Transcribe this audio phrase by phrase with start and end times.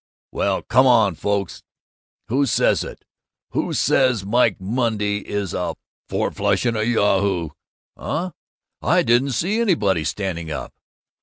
[0.31, 1.61] Well, come on, folks!
[2.27, 3.05] Who says it?
[3.51, 5.75] Who says Mike Monday is a
[6.09, 7.49] fourflush and a yahoo?
[7.95, 8.31] Huh?
[8.81, 10.73] Don't I see anybody standing up?